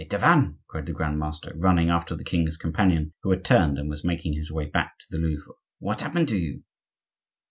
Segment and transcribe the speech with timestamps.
[0.01, 3.87] "Hey, Tavannes!" cried the grand master, running after the king's companion, who had turned and
[3.87, 6.63] was making his way back to the Louvre, "What happened to you?"